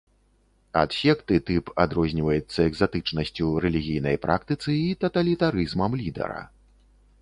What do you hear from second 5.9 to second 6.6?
лідара.